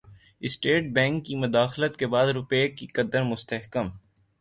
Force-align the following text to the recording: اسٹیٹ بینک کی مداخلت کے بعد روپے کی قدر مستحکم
اسٹیٹ 0.41 0.83
بینک 0.93 1.25
کی 1.25 1.35
مداخلت 1.35 1.97
کے 1.97 2.07
بعد 2.07 2.27
روپے 2.37 2.67
کی 2.69 2.87
قدر 2.95 3.23
مستحکم 3.23 3.89